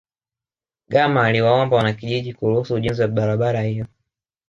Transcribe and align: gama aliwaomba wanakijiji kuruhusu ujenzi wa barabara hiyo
gama 0.87 1.23
aliwaomba 1.27 1.77
wanakijiji 1.77 2.33
kuruhusu 2.33 2.73
ujenzi 2.75 3.01
wa 3.01 3.07
barabara 3.07 3.61
hiyo 3.61 3.85